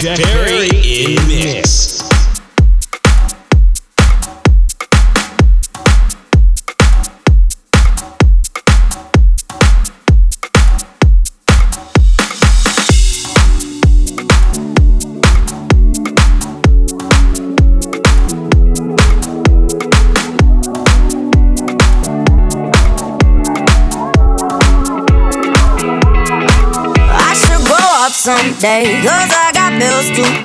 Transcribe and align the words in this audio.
Jack 0.00 0.18
Perry 0.18 0.70
in 0.70 1.28
mix. 1.28 2.00
someday. 28.20 28.84
Cause 28.84 28.94
I 28.94 29.04
got 29.04 29.19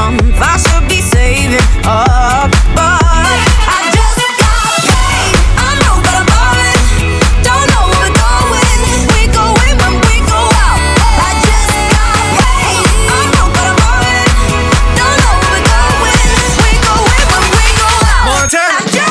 I 0.00 0.56
should 0.62 0.88
be 0.88 1.00
saving 1.00 1.58
up 1.84 2.50
but 2.78 3.02
I 3.66 3.90
just 3.90 4.18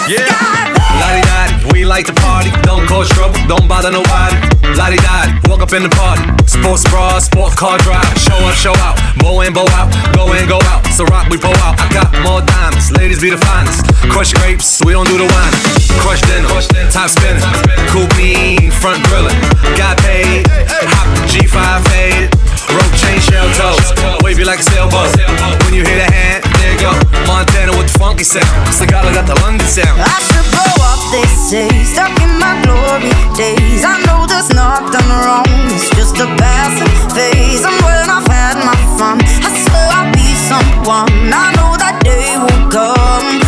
Yeah. 0.07 0.23
got 0.23 0.47
Lottie 1.03 1.21
dottie, 1.27 1.55
we 1.67 1.67
go 1.67 1.67
in 1.67 1.67
when 1.67 1.67
we 1.67 1.67
go 1.67 1.67
out. 1.67 1.67
It 1.67 1.73
We 1.73 1.83
like 1.83 2.05
to 2.05 2.13
party. 2.13 2.49
Don't 2.63 2.87
cause 2.87 3.09
trouble, 3.09 3.39
don't 3.47 3.67
bother 3.67 3.91
nobody. 3.91 4.37
Lottie 4.77 4.97
dottie, 4.97 5.33
walk 5.49 5.61
up 5.61 5.73
in 5.73 5.83
the 5.83 5.89
party. 5.89 6.23
Sports 6.45 6.83
bra, 6.89 7.19
sports 7.19 7.55
car 7.55 7.77
drive. 7.79 7.96
Out. 9.47 9.53
Bow 9.53 9.67
out. 9.79 9.87
Go 10.13 10.33
in, 10.33 10.47
go 10.47 10.59
out. 10.67 10.83
So 10.91 11.05
rock, 11.05 11.29
we 11.29 11.37
pull 11.37 11.55
out. 11.63 11.79
I 11.79 11.87
got 11.93 12.11
more 12.19 12.41
diamonds. 12.41 12.91
Ladies 12.91 13.21
be 13.21 13.29
the 13.29 13.37
finest. 13.37 13.87
Crush 14.11 14.33
grapes, 14.33 14.83
we 14.83 14.91
don't 14.91 15.07
do 15.07 15.17
the 15.17 15.23
wine. 15.23 15.53
Crush 16.03 16.19
dinner, 16.27 16.51
top 16.91 17.07
spinning. 17.07 17.43
Cool 17.87 18.07
bean, 18.19 18.71
front 18.71 18.99
grilling. 19.07 19.35
Got 19.79 19.97
paid, 20.03 20.43
hop 20.91 21.07
the 21.15 21.23
G5 21.31 21.79
fade. 21.87 22.27
Rope 22.75 22.91
chain, 22.99 23.19
shell 23.23 23.47
toes. 23.55 23.95
Wavy 24.21 24.43
like 24.43 24.59
a 24.59 24.63
sailboat. 24.63 25.15
When 25.63 25.73
you 25.73 25.83
hit 25.83 26.03
a 26.03 26.11
hand, 26.11 26.43
there 26.67 26.79
you. 26.83 26.94
Montana 27.28 27.72
with 27.78 27.91
the 27.91 28.00
funky 28.00 28.23
sound. 28.23 28.47
Cigala 28.75 29.13
got 29.13 29.25
the 29.28 29.35
London 29.41 29.67
sound. 29.67 30.00
I 30.00 30.19
should 30.28 30.47
grow 30.51 30.73
up, 30.83 31.00
they 31.11 31.25
say, 31.47 31.69
stuck 31.83 32.11
in 32.19 32.39
my 32.39 32.59
glory 32.63 33.11
days. 33.35 33.83
I 33.83 34.03
know 34.05 34.28
there's 34.28 34.51
nothing 34.51 35.07
wrong, 35.07 35.47
it's 35.72 35.89
just 35.95 36.19
a 36.19 36.27
passing 36.35 36.91
phase. 37.16 37.63
And 37.63 37.77
when 37.83 38.09
I've 38.11 38.27
had 38.27 38.59
my 38.63 38.77
fun, 39.00 39.19
I 39.23 39.50
swear 39.63 39.88
I'll 39.95 40.11
be 40.11 40.27
someone. 40.50 41.31
I 41.31 41.56
know 41.56 41.72
that 41.79 42.03
day 42.03 42.35
will 42.35 42.63
come, 42.72 43.39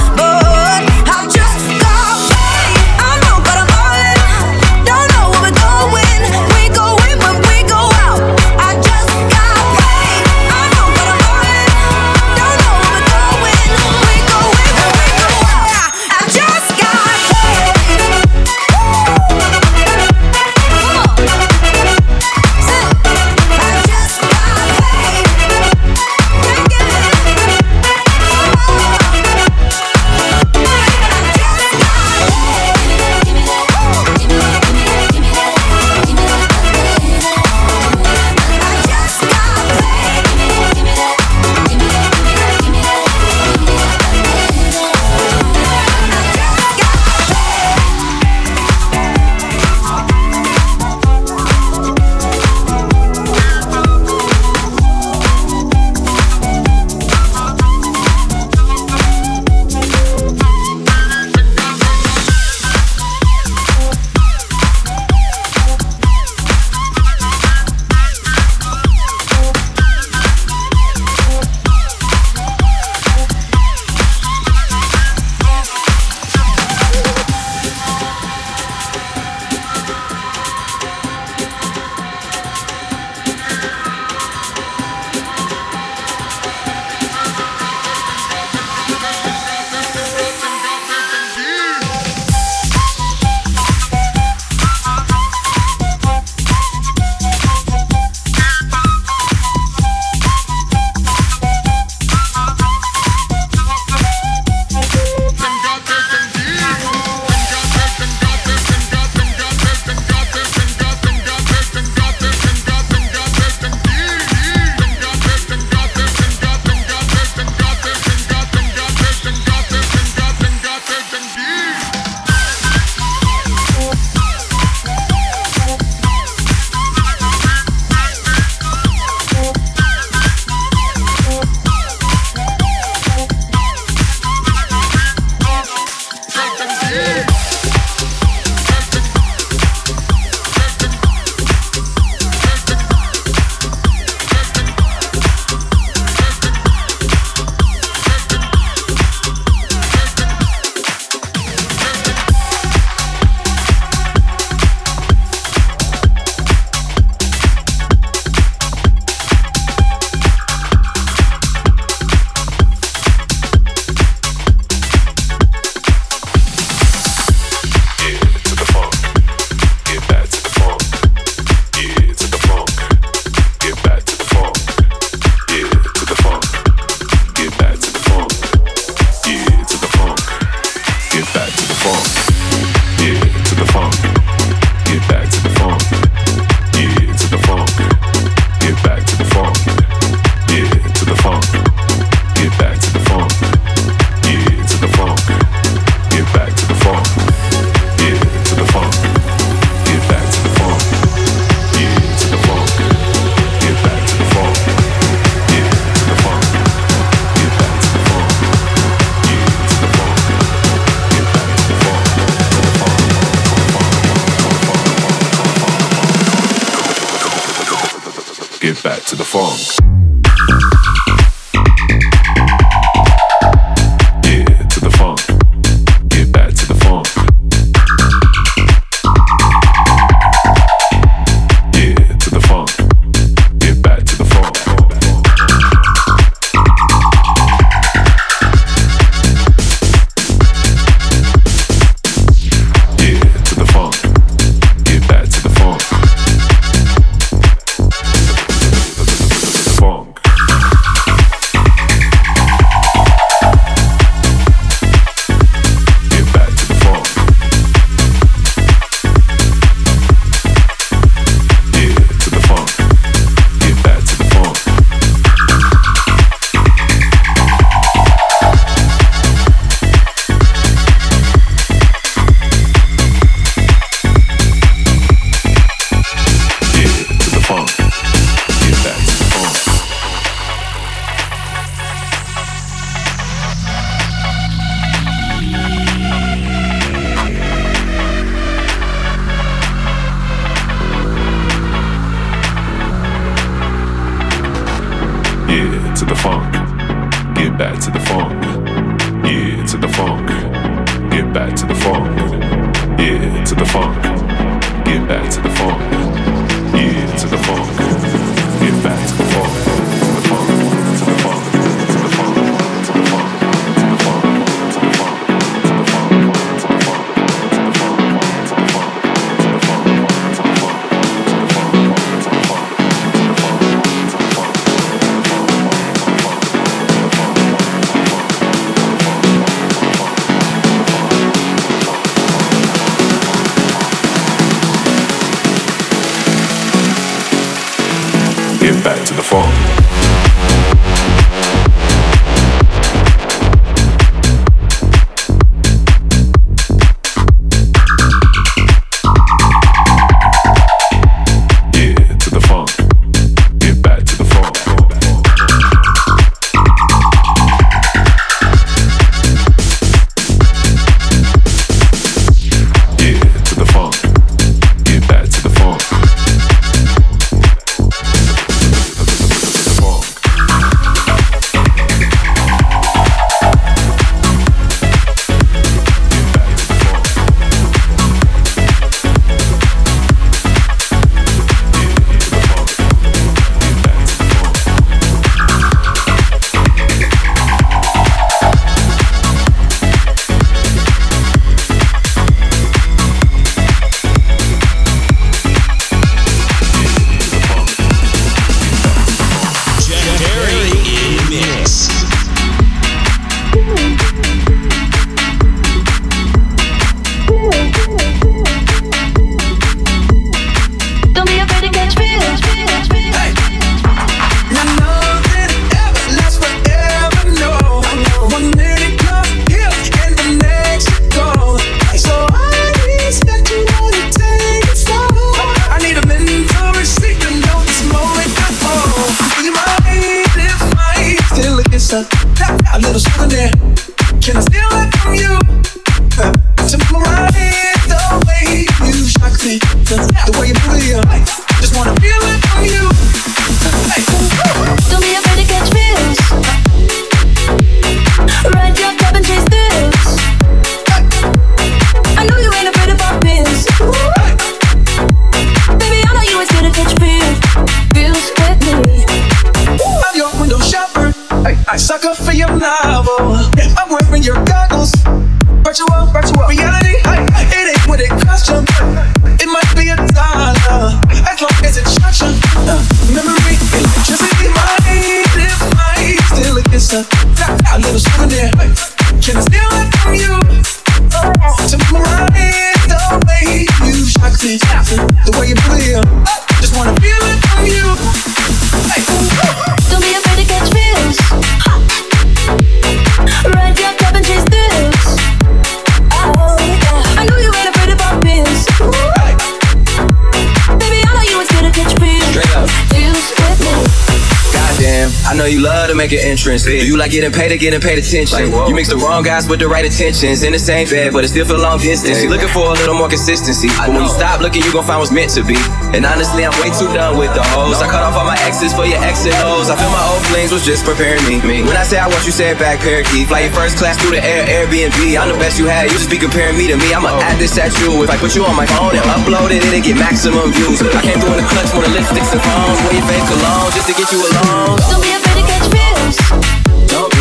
entrance. 506.49 506.65
Do 506.65 506.85
you 506.87 506.97
like 506.97 507.11
getting 507.11 507.31
paid 507.31 507.51
or 507.51 507.57
getting 507.57 507.79
paid 507.79 508.01
attention? 508.01 508.49
You 508.49 508.73
mix 508.73 508.89
the 508.89 508.97
wrong 508.97 509.21
guys 509.21 509.45
with 509.47 509.59
the 509.59 509.69
right 509.69 509.85
intentions. 509.85 510.41
In 510.41 510.53
the 510.53 510.59
same 510.59 510.89
bed, 510.89 511.13
but 511.13 511.23
it's 511.23 511.33
still 511.33 511.45
for 511.45 511.57
long 511.57 511.77
distance. 511.79 512.21
You 512.21 512.29
looking 512.29 512.49
for 512.49 512.73
a 512.73 512.75
little 512.81 512.97
more 512.97 513.09
consistency. 513.09 513.69
But 513.77 513.93
when 513.93 514.01
you 514.01 514.09
stop 514.09 514.41
looking, 514.41 514.65
you 514.65 514.73
gon' 514.73 514.85
find 514.85 514.99
what's 514.99 515.13
meant 515.13 515.29
to 515.37 515.45
be. 515.45 515.57
And 515.93 516.05
honestly, 516.05 516.45
I'm 516.45 516.53
way 516.61 516.73
too 516.73 516.89
done 516.93 517.17
with 517.17 517.33
the 517.37 517.43
hoes. 517.53 517.81
I 517.81 517.87
cut 517.89 518.01
off 518.01 518.17
all 518.17 518.25
my 518.25 518.37
exes 518.45 518.73
for 518.73 518.85
your 518.85 518.97
ex 519.05 519.25
and 519.25 519.35
O's. 519.45 519.69
I 519.69 519.77
feel 519.77 519.91
my 519.93 520.01
old 520.09 520.23
flings 520.33 520.51
was 520.51 520.65
just 520.65 520.85
preparing 520.85 521.21
me. 521.29 521.37
When 521.41 521.77
I 521.77 521.85
say 521.85 522.01
I 522.01 522.09
want 522.09 522.25
you, 522.25 522.33
say 522.33 522.51
it 522.53 522.59
back, 522.59 522.81
parakeet. 522.81 523.29
Fly 523.29 523.45
your 523.45 523.53
first 523.53 523.77
class 523.77 523.97
through 524.01 524.17
the 524.17 524.23
air, 524.23 524.45
Airbnb. 524.49 524.97
I'm 525.17 525.29
the 525.29 525.37
best 525.37 525.59
you 525.59 525.69
had. 525.69 525.91
You 525.91 525.97
just 525.97 526.09
be 526.09 526.17
comparing 526.17 526.57
me 526.57 526.65
to 526.69 526.77
me. 526.77 526.93
I'ma 526.93 527.13
add 527.21 527.37
this 527.37 527.57
at 527.57 527.73
you. 527.81 528.01
If 528.03 528.09
I 528.09 528.17
put 528.17 528.33
you 528.33 528.45
on 528.45 528.55
my 528.57 528.65
phone 528.65 528.97
and 528.97 529.05
upload 529.13 529.53
it, 529.53 529.61
it'll 529.61 529.81
get 529.81 529.97
maximum 529.97 530.49
views. 530.53 530.81
I 530.81 531.01
came 531.05 531.21
through 531.21 531.37
in 531.37 531.39
the 531.45 531.47
clutch 531.47 531.69
more 531.77 531.85
than 531.85 531.93
lipsticks 531.93 532.33
and 532.33 532.41
phones. 532.41 532.77
Wear 532.85 532.93
your 532.97 533.05
fake 533.05 533.27
cologne 533.29 533.69
just 533.77 533.87
to 533.91 533.93
get 533.93 534.09
you 534.09 534.19
alone. 534.23 534.77
Don't 534.89 535.01
be 535.01 535.13
afraid 535.13 535.28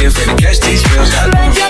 bills, 0.08 0.26
baby, 0.26 0.42
catch 0.42 0.60
these 0.60 0.82
bills. 0.88 1.67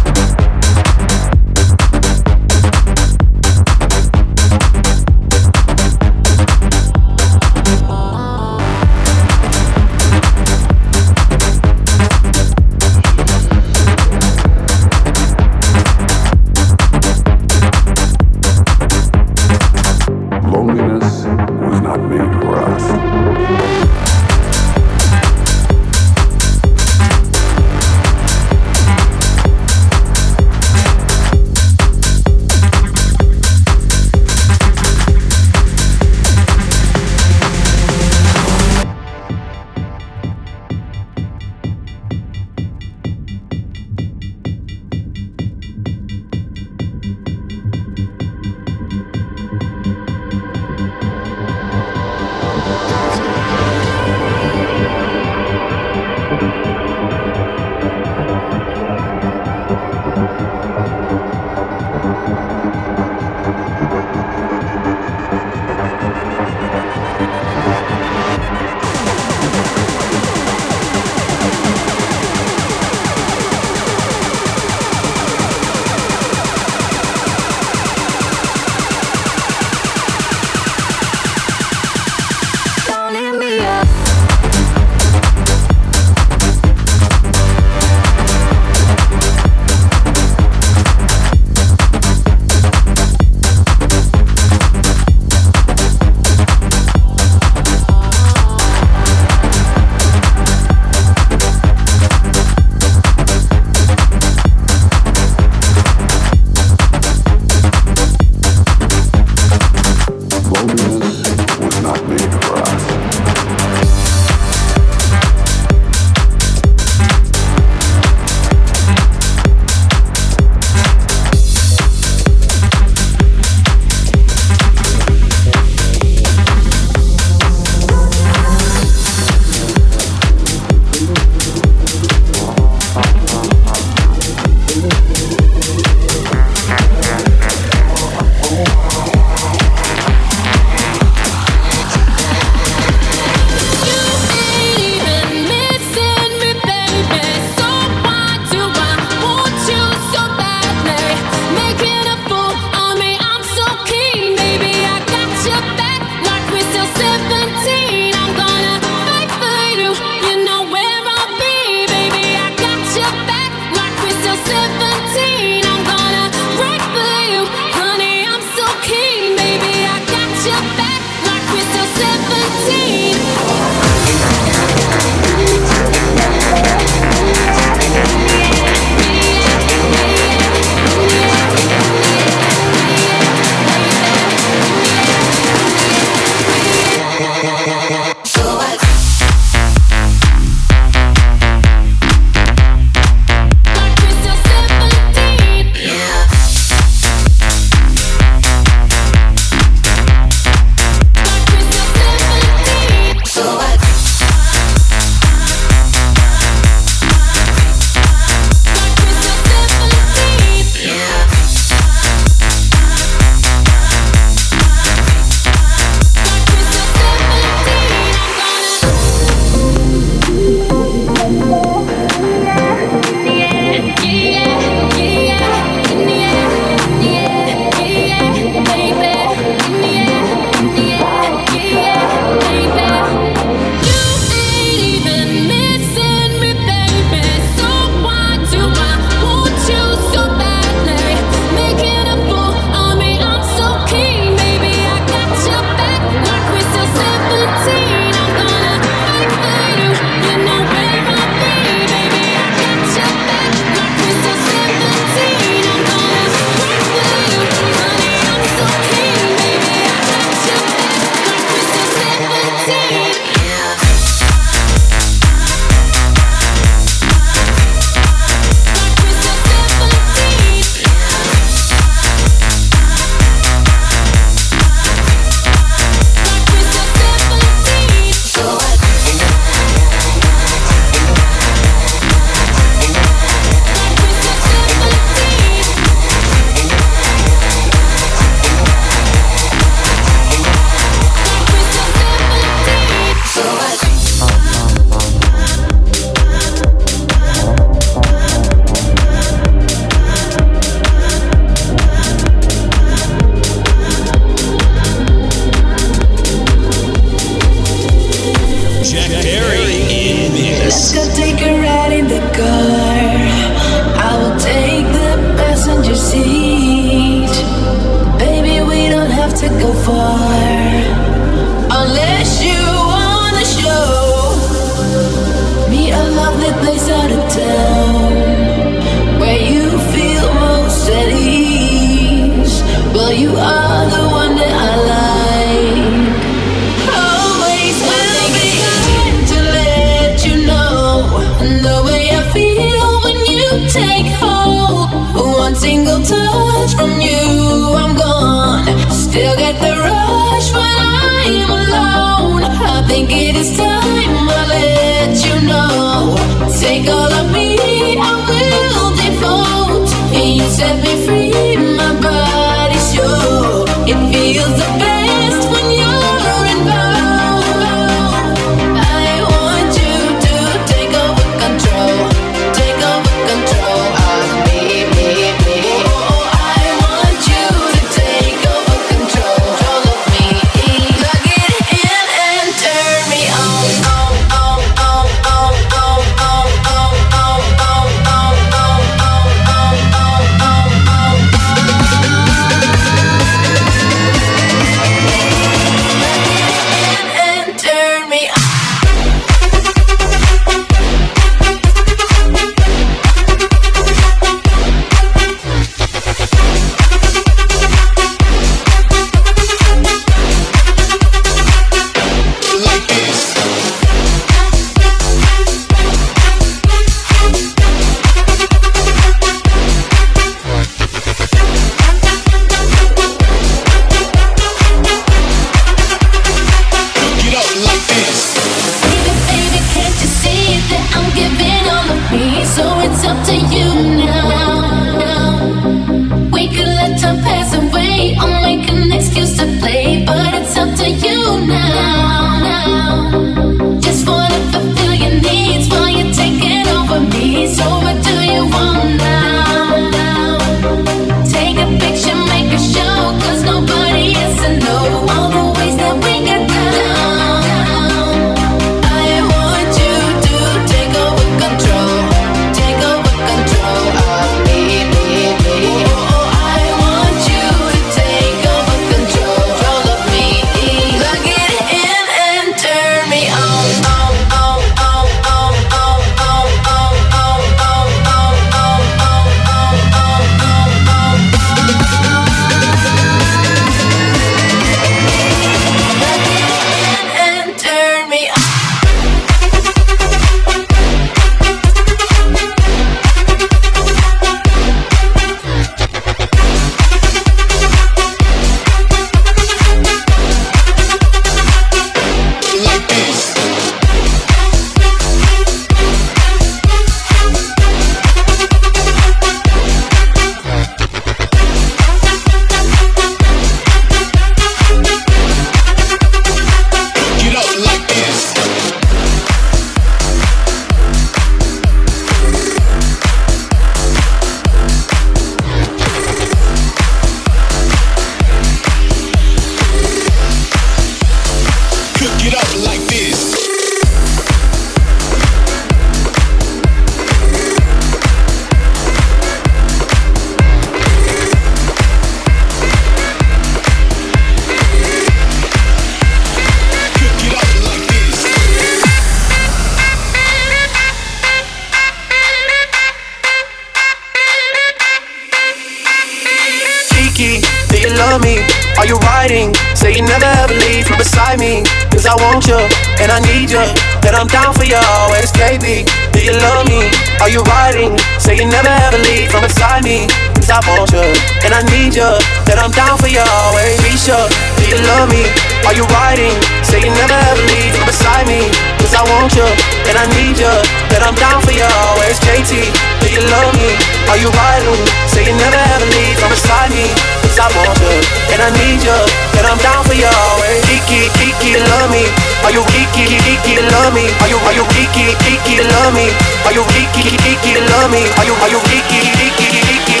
Are 567.26 567.34
you 567.34 567.42
riding? 567.42 567.98
Say 568.22 568.38
you 568.38 568.46
never 568.46 568.70
ever 568.86 569.02
leave 569.02 569.34
from 569.34 569.42
beside 569.42 569.82
me. 569.82 570.06
Cause 570.38 570.46
I 570.46 570.62
want 570.62 570.94
you, 570.94 571.02
and 571.42 571.50
I 571.50 571.58
need 571.74 571.98
you, 571.98 572.06
That 572.46 572.62
I'm 572.62 572.70
down 572.70 573.02
for 573.02 573.10
you 573.10 573.18
always. 573.18 573.82
Be 573.82 573.98
sure, 573.98 574.30
do 574.54 574.62
you 574.62 574.78
love 574.86 575.10
me? 575.10 575.26
Are 575.66 575.74
you 575.74 575.82
riding? 575.90 576.38
Say 576.62 576.78
you 576.86 576.94
never 576.94 577.18
ever 577.26 577.42
leave 577.50 577.74
from 577.74 577.90
beside 577.90 578.30
me. 578.30 578.46
Cause 578.78 578.94
I 578.94 579.02
want 579.10 579.34
you, 579.34 579.42
and 579.90 579.98
I 579.98 580.06
need 580.14 580.38
you, 580.38 580.54
That 580.94 581.02
I'm 581.02 581.18
down 581.18 581.42
for 581.42 581.50
you 581.50 581.66
always. 581.90 582.14
JT, 582.22 582.62
do 583.02 583.10
you 583.10 583.22
love 583.26 583.58
me? 583.58 583.74
Are 584.06 584.18
you 584.22 584.30
riding? 584.30 584.78
Say 585.10 585.26
you 585.26 585.34
never 585.34 585.58
ever 585.58 585.88
leave 585.98 586.14
from 586.22 586.30
beside 586.30 586.70
me. 586.78 586.94
Cause 587.36 587.52
I 587.52 587.68
want 587.68 587.76
you, 587.84 587.92
and 588.32 588.40
I 588.40 588.48
need 588.48 588.80
you, 588.80 588.96
and 589.36 589.44
I'm 589.44 589.60
down 589.60 589.84
for 589.84 589.92
you 589.92 590.08
always. 590.08 590.64
Kiki, 590.72 591.12
Kiki, 591.20 591.60
love 591.68 591.92
me. 591.92 592.08
Are 592.40 592.48
you 592.48 592.64
Kiki, 592.72 593.12
Kiki, 593.12 593.60
love 593.76 593.92
me? 593.92 594.08
Are 594.24 594.28
you, 594.32 594.40
are 594.40 594.56
you 594.56 594.64
Kiki, 594.72 595.12
Kiki, 595.20 595.60
love 595.60 595.92
me? 595.92 596.08
Are 596.48 596.56
you 596.56 596.64
Kiki, 596.72 597.12
Kiki, 597.12 597.60
love 597.60 597.92
me? 597.92 598.08
Are 598.16 598.24
you, 598.24 598.32
are 598.40 598.48
you 598.48 598.56
Kiki, 598.72 599.04
Kiki, 599.20 599.52
Kiki, 599.52 600.00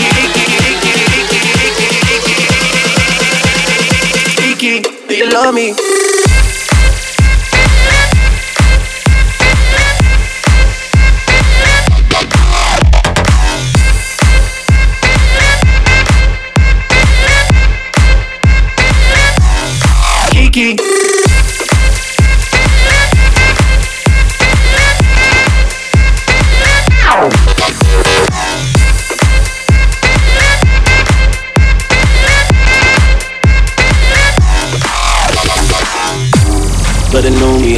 Kiki, 4.40 4.80
Kiki, 4.80 4.80
do 5.06 5.14
you 5.14 5.28
love 5.28 5.52
me? 5.52 6.15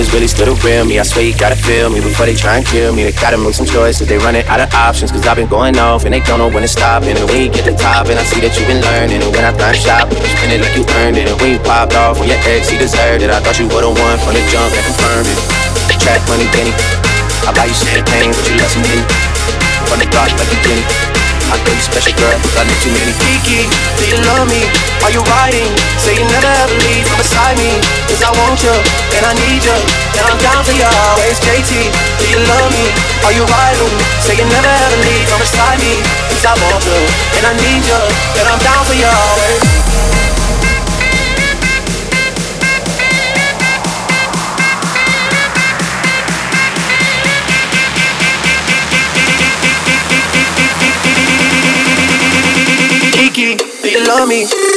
Is 0.08 0.14
really 0.14 0.28
still 0.28 0.48
the 0.48 0.56
real 0.64 0.84
me. 0.84 0.98
I 0.98 1.02
swear 1.04 1.24
you 1.24 1.36
gotta 1.36 1.56
feel 1.56 1.90
me 1.90 2.00
before 2.00 2.26
they 2.26 2.34
try 2.34 2.56
and 2.56 2.66
kill 2.66 2.94
me. 2.94 3.04
They 3.04 3.12
gotta 3.12 3.36
make 3.36 3.54
some 3.54 3.66
choices. 3.66 4.08
They 4.08 4.16
running 4.18 4.44
out 4.46 4.60
of 4.60 4.72
options. 4.72 5.12
Cause 5.12 5.26
I've 5.26 5.36
been 5.36 5.48
going 5.48 5.76
off 5.78 6.04
and 6.04 6.12
they 6.12 6.20
don't 6.20 6.38
know 6.38 6.48
when 6.48 6.62
to 6.62 6.68
stop. 6.68 7.02
And 7.04 7.18
when 7.28 7.42
you 7.44 7.50
get 7.50 7.64
the 7.64 7.76
top, 7.76 8.08
and 8.08 8.18
I 8.18 8.24
see 8.24 8.40
that 8.40 8.56
you've 8.56 8.68
been 8.68 8.80
learning. 8.80 9.20
And 9.22 9.30
when 9.34 9.44
I 9.44 9.52
find 9.52 9.76
shop, 9.76 10.08
you 10.10 10.16
spend 10.38 10.52
it 10.52 10.60
like 10.64 10.74
you 10.76 10.84
earned 11.04 11.18
it. 11.18 11.28
And 11.28 11.36
when 11.40 11.52
you 11.52 11.60
popped 11.60 11.94
off 11.94 12.20
on 12.20 12.26
your 12.28 12.40
ex, 12.48 12.68
he 12.68 12.78
deserved 12.78 13.22
it. 13.22 13.30
I 13.30 13.40
thought 13.40 13.58
you 13.60 13.68
were 13.68 13.84
the 13.84 13.92
one 13.92 14.16
from 14.24 14.32
the 14.34 14.42
jump 14.48 14.72
that 14.72 14.84
confirmed 14.86 15.28
it. 15.28 15.38
Track 16.00 16.22
money, 16.30 16.46
Benny. 16.54 16.72
I 17.44 17.52
buy 17.52 17.66
you 17.66 17.76
champagne, 17.76 18.32
but 18.32 18.44
you 18.48 18.56
love 18.56 18.72
some. 18.72 18.84
From 19.88 19.98
the 19.98 20.08
block 20.08 20.30
like 20.32 20.50
you 20.52 20.60
Jenny. 20.64 21.17
I 21.48 21.56
you 21.64 21.80
special 21.80 22.12
girl, 22.18 22.36
I 22.60 22.68
know 22.68 22.76
too 22.84 22.92
many. 22.92 23.12
Kiki, 23.24 23.64
do 23.96 24.04
you 24.04 24.18
love 24.28 24.48
me? 24.52 24.68
Are 25.00 25.12
you 25.12 25.22
riding? 25.24 25.72
Say 25.96 26.18
you 26.18 26.26
never 26.28 26.50
ever 26.50 26.76
leave 26.84 27.08
from 27.08 27.16
beside 27.16 27.56
me. 27.56 27.80
Cause 28.04 28.20
I 28.20 28.30
want 28.36 28.60
you, 28.60 28.74
and 29.16 29.24
I 29.24 29.32
need 29.48 29.64
you, 29.64 29.78
and 30.18 30.24
I'm 30.28 30.38
down 30.44 30.60
for 30.66 30.76
you 30.76 30.84
always. 30.84 31.40
JT, 31.40 31.88
do 32.20 32.24
you 32.28 32.40
love 32.44 32.68
me? 32.74 32.92
Are 33.24 33.32
you 33.32 33.44
riding? 33.48 33.94
Say 34.20 34.36
you 34.36 34.44
never 34.44 34.68
ever 34.68 34.98
leave 35.08 35.26
from 35.30 35.40
beside 35.40 35.80
me. 35.80 35.96
Cause 36.34 36.44
I 36.44 36.54
want 36.68 36.84
you, 36.84 37.00
and 37.40 37.44
I 37.48 37.54
need 37.56 37.82
you, 37.86 38.00
and 38.36 38.44
I'm 38.44 38.60
down 38.60 38.82
for 38.84 38.96
you 38.98 39.08
always. 39.08 39.77
on 54.18 54.28
me. 54.28 54.67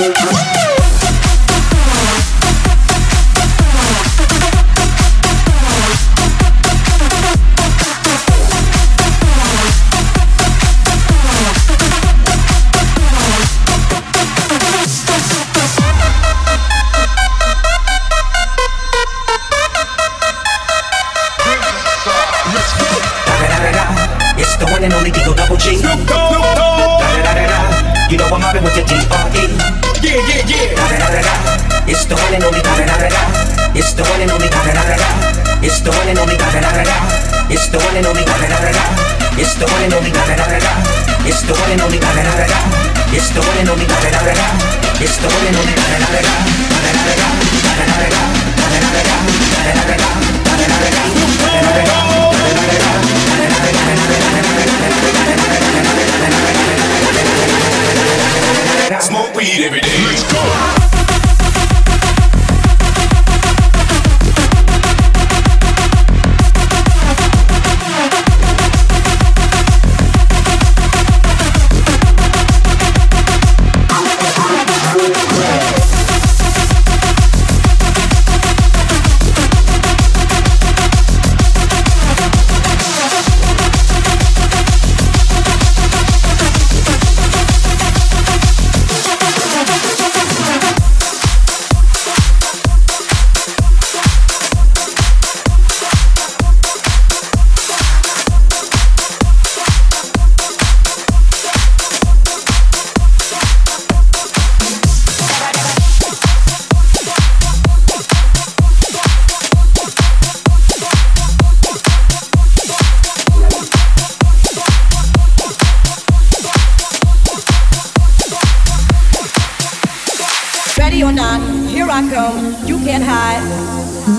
Yeah. 0.00 0.59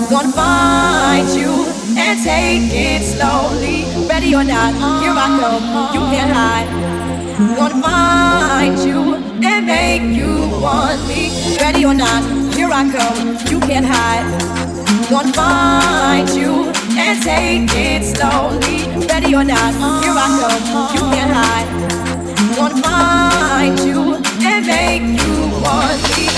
Gonna 0.08 0.30
find 0.32 1.28
you 1.30 1.66
and 1.96 2.22
take 2.22 2.70
it 2.70 3.02
slowly. 3.02 3.84
Ready 4.06 4.34
or 4.34 4.44
not, 4.44 4.72
here 5.02 5.14
I 5.16 5.26
come. 5.40 5.94
You 5.94 6.00
can't 6.12 6.32
hide. 6.32 6.68
Gonna 7.56 7.82
find 7.82 8.78
you 8.78 9.14
and 9.42 9.66
make 9.66 10.02
you 10.16 10.48
want 10.60 11.00
me. 11.08 11.56
Ready 11.60 11.84
or 11.84 11.94
not, 11.94 12.22
here 12.54 12.70
I 12.70 12.84
come. 12.92 13.36
You 13.50 13.58
can't 13.60 13.86
hide. 13.86 14.26
Gonna 15.10 15.32
find 15.32 16.28
you 16.30 16.70
and 16.96 17.22
take 17.22 17.70
it 17.74 18.04
slowly. 18.14 18.86
Ready 19.08 19.34
or 19.34 19.44
not, 19.44 19.72
here 20.04 20.14
I 20.14 20.28
come. 20.38 20.62
You 20.94 21.02
can't 21.10 21.32
hide. 21.32 21.68
Gonna 22.54 22.82
find 22.82 23.78
you 23.80 24.14
and 24.44 24.66
make 24.66 25.02
you 25.20 25.34
want 25.64 26.00
me, 26.16 26.28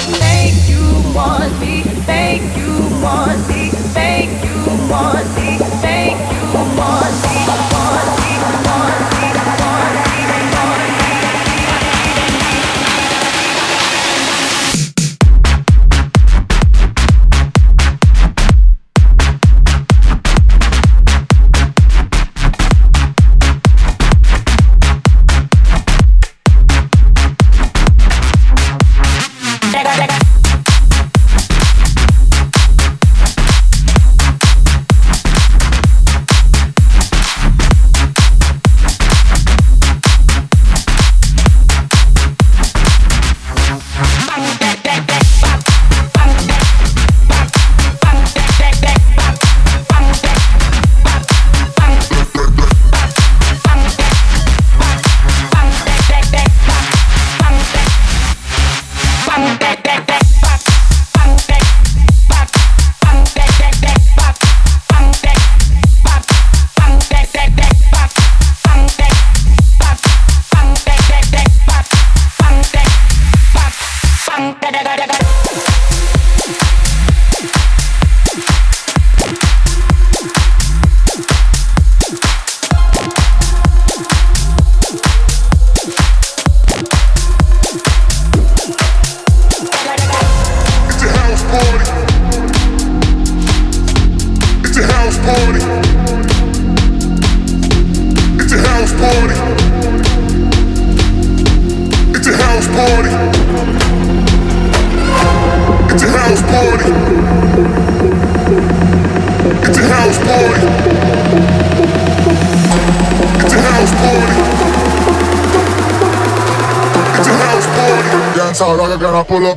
Thank 1.14 2.56
you, 2.56 2.90
Monty. 3.00 3.70
Thank 3.94 4.42
you, 4.44 4.66
Monty. 4.88 5.58
Thank 5.80 6.18
you, 6.32 6.74
Monty. 6.74 7.23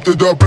ты 0.07 0.13
добра. 0.13 0.46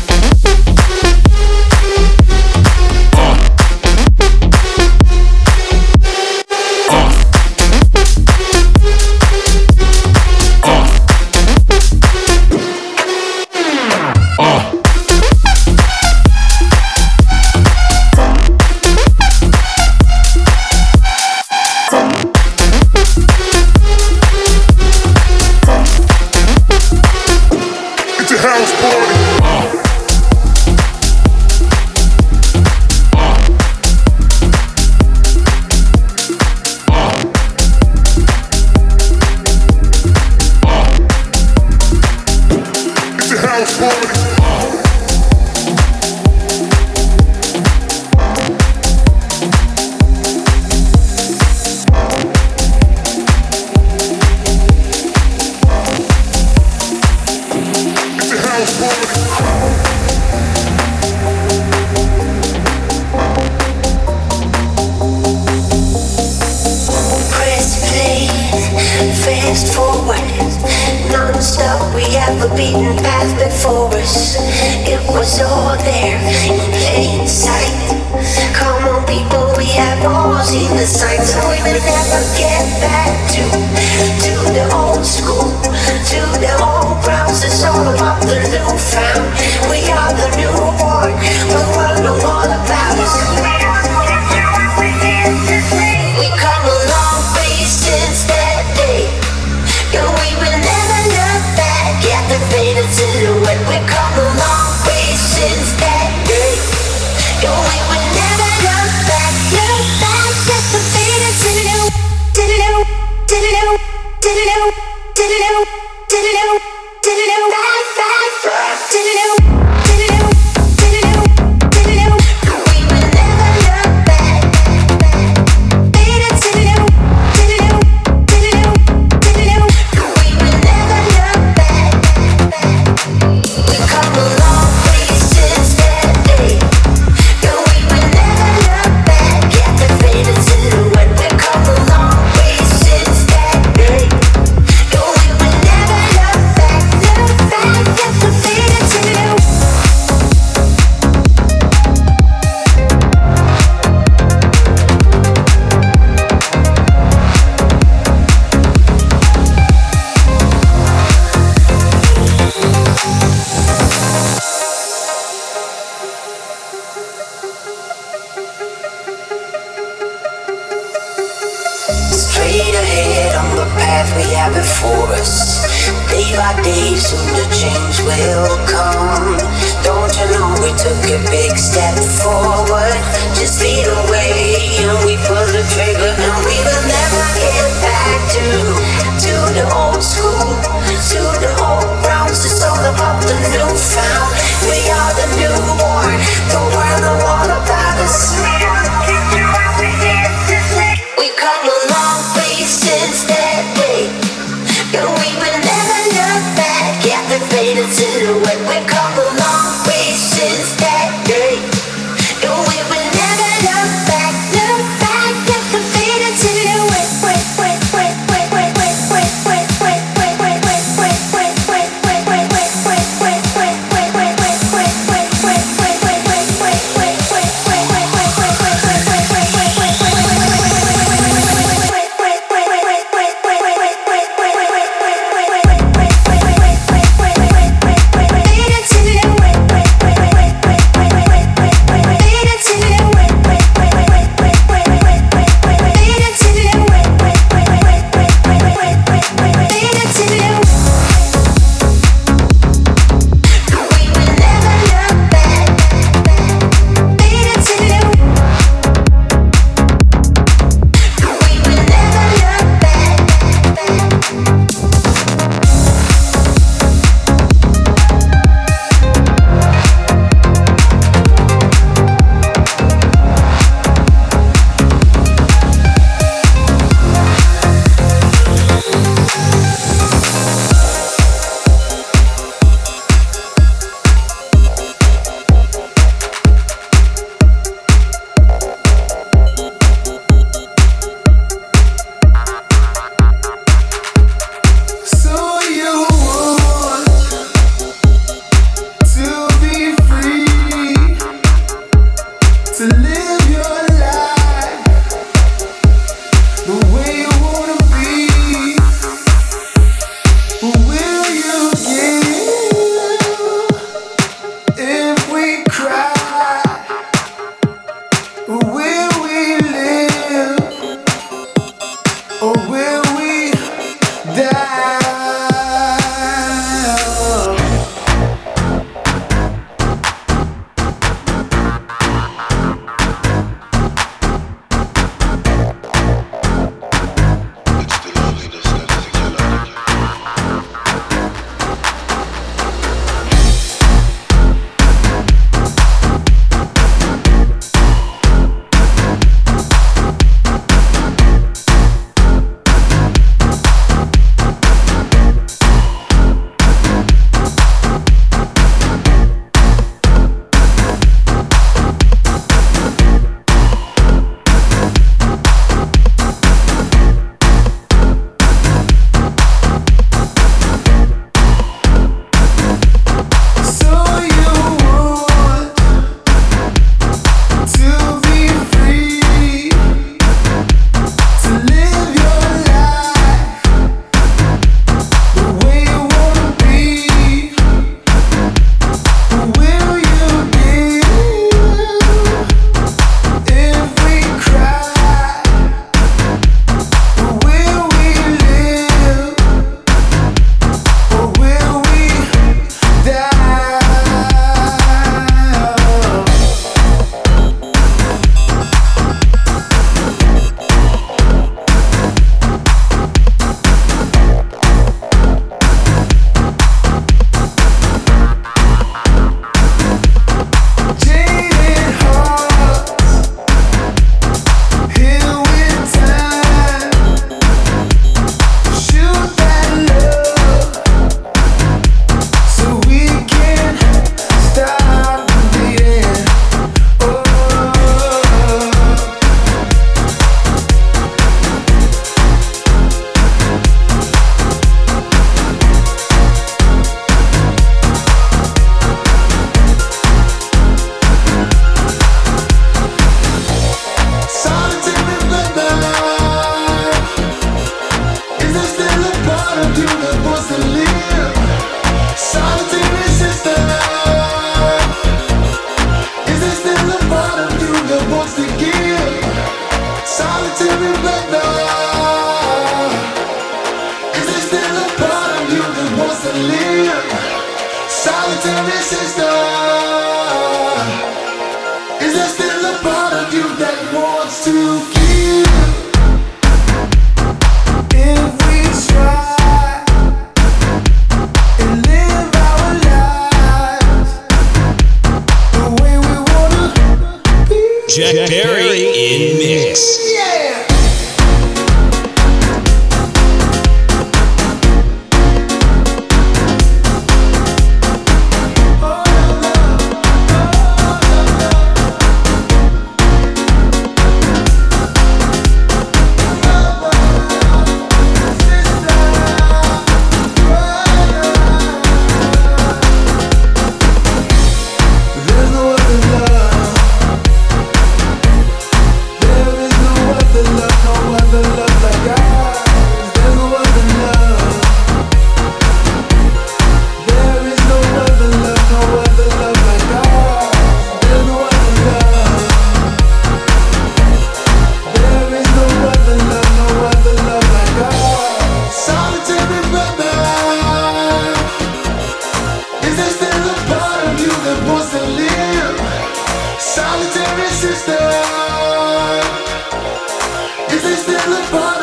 Is 561.23 561.51
there 561.51 561.80